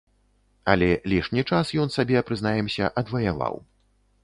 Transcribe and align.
Але 0.71 0.87
лішні 1.13 1.43
час 1.51 1.75
ён 1.85 1.93
сабе, 1.97 2.25
прызнаемся, 2.31 2.91
адваяваў. 3.05 3.63